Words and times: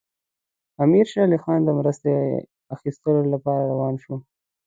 امیر 0.83 1.05
شېر 1.11 1.25
علي 1.27 1.37
خان 1.43 1.59
د 1.65 1.69
مرستې 1.79 2.13
اخیستلو 2.75 3.21
لپاره 3.33 3.69
روان 3.71 3.95
شو. 4.03 4.15